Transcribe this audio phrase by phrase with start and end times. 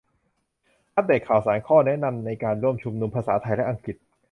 [0.95, 3.95] อัปเดตข่าวสาร ข้อแนะนำในการร่วมชุมนุม- ภาษาไทยและอังกฤษ